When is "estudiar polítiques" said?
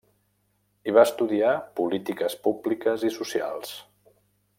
1.09-2.37